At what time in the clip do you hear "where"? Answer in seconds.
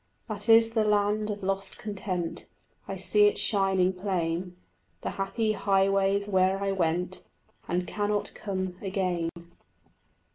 6.27-6.57